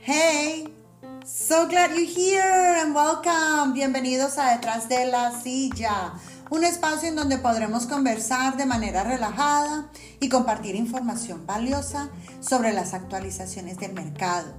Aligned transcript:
Hey, 0.00 0.68
so 1.24 1.66
glad 1.66 1.96
you're 1.96 2.04
here 2.04 2.76
and 2.82 2.94
welcome. 2.94 3.72
Bienvenidos 3.72 4.36
a 4.36 4.50
Detrás 4.56 4.90
de 4.90 5.06
la 5.06 5.32
Silla, 5.40 6.12
un 6.50 6.64
espacio 6.64 7.08
en 7.08 7.16
donde 7.16 7.38
podremos 7.38 7.86
conversar 7.86 8.58
de 8.58 8.66
manera 8.66 9.04
relajada 9.04 9.90
y 10.20 10.28
compartir 10.28 10.74
información 10.74 11.46
valiosa 11.46 12.10
sobre 12.40 12.74
las 12.74 12.92
actualizaciones 12.92 13.78
del 13.78 13.94
mercado, 13.94 14.52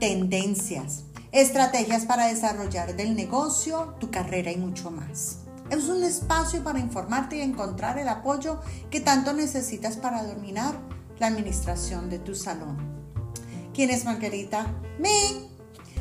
tendencias, 0.00 1.04
estrategias 1.30 2.04
para 2.04 2.26
desarrollar 2.26 2.96
del 2.96 3.14
negocio, 3.14 3.94
tu 4.00 4.10
carrera 4.10 4.50
y 4.50 4.56
mucho 4.56 4.90
más. 4.90 5.36
Es 5.70 5.84
un 5.84 6.02
espacio 6.04 6.62
para 6.62 6.78
informarte 6.78 7.36
y 7.36 7.40
encontrar 7.40 7.98
el 7.98 8.08
apoyo 8.08 8.60
que 8.90 9.00
tanto 9.00 9.32
necesitas 9.32 9.96
para 9.96 10.22
dominar 10.22 10.74
la 11.18 11.28
administración 11.28 12.10
de 12.10 12.18
tu 12.18 12.34
salón. 12.34 12.76
¿Quién 13.74 13.90
es 13.90 14.04
Margarita? 14.04 14.66
Me. 14.98 15.10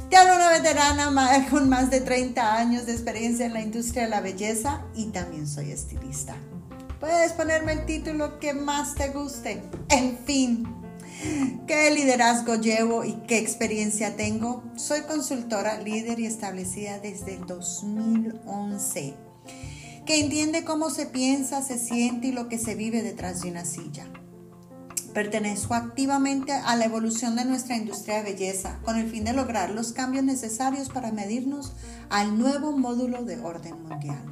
Te 0.09 0.17
hablo 0.17 0.35
una 0.35 0.49
veterana 0.49 1.47
con 1.49 1.69
más 1.69 1.89
de 1.89 2.01
30 2.01 2.57
años 2.57 2.85
de 2.85 2.91
experiencia 2.91 3.45
en 3.45 3.53
la 3.53 3.61
industria 3.61 4.03
de 4.03 4.09
la 4.09 4.19
belleza 4.19 4.81
y 4.93 5.05
también 5.05 5.47
soy 5.47 5.71
estilista. 5.71 6.35
Puedes 6.99 7.31
ponerme 7.31 7.71
el 7.71 7.85
título 7.85 8.39
que 8.39 8.53
más 8.53 8.93
te 8.95 9.09
guste. 9.09 9.63
En 9.89 10.17
fin, 10.25 10.67
¿qué 11.65 11.89
liderazgo 11.91 12.55
llevo 12.55 13.05
y 13.05 13.13
qué 13.25 13.37
experiencia 13.37 14.17
tengo? 14.17 14.63
Soy 14.75 15.01
consultora 15.03 15.79
líder 15.79 16.19
y 16.19 16.25
establecida 16.25 16.99
desde 16.99 17.35
el 17.35 17.45
2011, 17.45 19.15
que 20.05 20.19
entiende 20.19 20.63
cómo 20.63 20.89
se 20.89 21.05
piensa, 21.05 21.61
se 21.61 21.77
siente 21.77 22.27
y 22.27 22.31
lo 22.31 22.49
que 22.49 22.57
se 22.57 22.75
vive 22.75 23.03
detrás 23.03 23.41
de 23.41 23.49
una 23.49 23.65
silla. 23.65 24.05
Pertenezco 25.13 25.73
activamente 25.73 26.53
a 26.53 26.75
la 26.75 26.85
evolución 26.85 27.35
de 27.35 27.43
nuestra 27.43 27.75
industria 27.75 28.17
de 28.17 28.31
belleza 28.31 28.79
con 28.83 28.97
el 28.97 29.09
fin 29.09 29.25
de 29.25 29.33
lograr 29.33 29.71
los 29.71 29.91
cambios 29.91 30.23
necesarios 30.23 30.89
para 30.89 31.11
medirnos 31.11 31.73
al 32.09 32.37
nuevo 32.39 32.77
módulo 32.77 33.23
de 33.23 33.39
orden 33.39 33.83
mundial. 33.83 34.23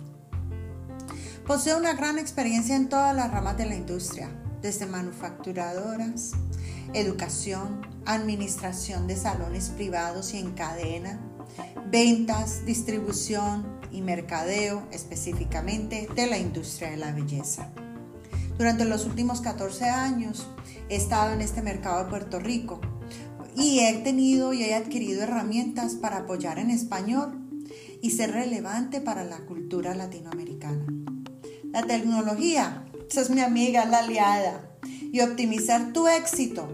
Poseo 1.46 1.78
una 1.78 1.94
gran 1.94 2.18
experiencia 2.18 2.76
en 2.76 2.88
todas 2.88 3.14
las 3.16 3.30
ramas 3.30 3.58
de 3.58 3.66
la 3.66 3.76
industria, 3.76 4.30
desde 4.62 4.86
manufacturadoras, 4.86 6.32
educación, 6.94 7.82
administración 8.06 9.08
de 9.08 9.18
salones 9.18 9.70
privados 9.70 10.34
y 10.34 10.38
en 10.38 10.52
cadena, 10.52 11.20
ventas, 11.90 12.66
distribución 12.66 13.66
y 13.92 14.02
mercadeo 14.02 14.88
específicamente 14.92 16.08
de 16.16 16.28
la 16.28 16.38
industria 16.38 16.92
de 16.92 16.98
la 16.98 17.12
belleza. 17.12 17.72
Durante 18.58 18.86
los 18.86 19.06
últimos 19.06 19.42
14 19.42 19.86
años 19.86 20.48
he 20.90 20.96
estado 20.96 21.34
en 21.34 21.42
este 21.42 21.62
mercado 21.62 22.04
de 22.04 22.10
Puerto 22.10 22.40
Rico 22.40 22.82
y 23.56 23.80
he 23.80 23.94
tenido 24.00 24.54
y 24.54 24.64
he 24.64 24.76
adquirido 24.76 25.24
herramientas 25.24 25.96
para 25.96 26.20
apoyar 26.20 26.60
en 26.60 26.70
español 26.70 27.40
y 28.02 28.12
ser 28.12 28.32
relevante 28.32 29.02
para 29.02 29.24
la 29.24 29.38
cultura 29.46 29.96
latinoamericana. 29.96 30.86
La 31.72 31.84
tecnología, 31.84 32.86
es 33.10 33.30
mi 33.30 33.42
amiga, 33.42 33.86
la 33.86 34.00
aliada, 34.00 34.70
y 35.12 35.22
optimizar 35.22 35.92
tu 35.94 36.08
éxito 36.08 36.68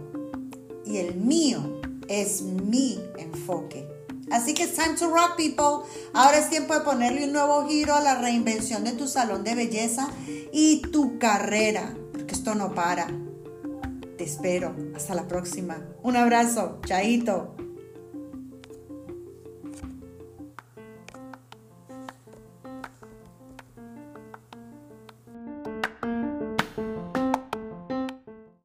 y 0.86 0.98
el 0.98 1.16
mío 1.16 1.82
es 2.08 2.42
mi 2.42 3.00
enfoque. 3.18 3.88
Así 4.32 4.54
que 4.54 4.64
es 4.64 4.74
time 4.74 4.96
to 4.98 5.10
rock, 5.10 5.36
people. 5.36 5.88
Ahora 6.14 6.38
es 6.38 6.50
tiempo 6.50 6.74
de 6.74 6.82
ponerle 6.82 7.26
un 7.26 7.34
nuevo 7.34 7.68
giro 7.68 7.96
a 7.96 8.02
la 8.02 8.16
reinvención 8.16 8.84
de 8.84 8.94
tu 8.94 9.08
salón 9.08 9.44
de 9.44 9.56
belleza 9.56 10.10
y 10.52 10.82
tu 10.92 11.20
carrera, 11.20 11.96
porque 12.12 12.34
esto 12.34 12.56
no 12.56 12.74
para. 12.74 13.08
Te 14.18 14.24
espero. 14.24 14.76
Hasta 14.96 15.14
la 15.14 15.28
próxima. 15.28 15.86
Un 16.02 16.16
abrazo. 16.16 16.80
Chaito. 16.86 17.56